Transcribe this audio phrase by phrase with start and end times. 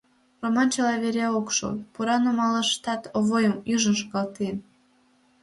[0.41, 4.55] Роман чыла вере ок шу, пура нумалышташ Овойым ӱжын шогалтен.